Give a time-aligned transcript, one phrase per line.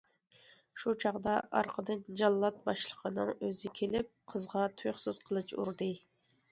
[0.83, 5.95] شۇ چاغدا، ئارقىدىن جاللات باشلىقىنىڭ ئۆزى كېلىپ، قىزغا تۇيۇقسىز قىلىچ ئۇردى.